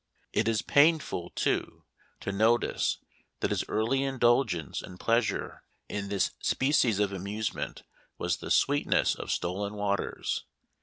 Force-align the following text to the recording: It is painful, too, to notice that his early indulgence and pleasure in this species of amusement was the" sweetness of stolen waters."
It 0.33 0.47
is 0.47 0.63
painful, 0.63 1.29
too, 1.35 1.83
to 2.21 2.31
notice 2.31 2.97
that 3.39 3.51
his 3.51 3.63
early 3.67 4.01
indulgence 4.01 4.81
and 4.81 4.99
pleasure 4.99 5.63
in 5.87 6.07
this 6.09 6.31
species 6.39 6.99
of 6.99 7.13
amusement 7.13 7.83
was 8.17 8.37
the" 8.37 8.49
sweetness 8.65 9.13
of 9.13 9.29
stolen 9.29 9.75
waters." 9.75 10.43